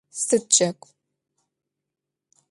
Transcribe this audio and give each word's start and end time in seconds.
Сыд 0.23 0.43
джэгу? 0.53 0.87